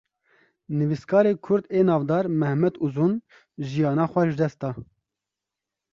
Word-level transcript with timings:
Nivîskarê 0.77 1.33
Kurd 1.45 1.63
ê 1.77 1.79
navdar 1.87 2.25
'Mehmed 2.29 2.75
Uzun, 2.85 3.13
jîyana 3.67 4.05
xwe 4.11 4.23
ji 4.29 4.35
dest 4.39 4.57
da 4.61 4.71